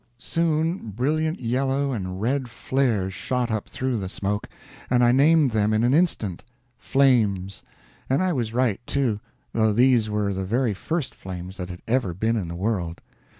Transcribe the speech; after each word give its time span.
Soon 0.17 0.89
brilliant 0.89 1.39
yellow 1.39 1.91
and 1.93 2.19
red 2.19 2.49
flares 2.49 3.13
shot 3.13 3.51
up 3.51 3.69
through 3.69 3.97
the 3.99 4.09
smoke, 4.09 4.49
and 4.89 5.03
I 5.03 5.11
named 5.11 5.51
them 5.51 5.73
in 5.73 5.83
an 5.83 5.93
instant 5.93 6.43
flames 6.79 7.61
and 8.09 8.23
I 8.23 8.33
was 8.33 8.51
right, 8.51 8.81
too, 8.87 9.19
though 9.53 9.71
these 9.73 10.09
were 10.09 10.33
the 10.33 10.43
very 10.43 10.73
first 10.73 11.13
flames 11.13 11.57
that 11.57 11.69
had 11.69 11.83
ever 11.87 12.15
been 12.15 12.35
in 12.35 12.47
the 12.47 12.55
world. 12.55 12.99